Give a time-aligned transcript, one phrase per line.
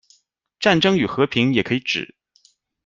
[0.59, 2.15] 战争与和平也可以指：